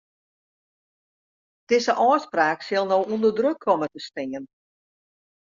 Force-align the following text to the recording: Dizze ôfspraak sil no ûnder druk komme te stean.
Dizze 1.67 1.91
ôfspraak 2.07 2.59
sil 2.67 2.85
no 2.89 2.97
ûnder 3.13 3.33
druk 3.37 3.57
komme 3.65 3.87
te 3.93 3.99
stean. 4.07 4.43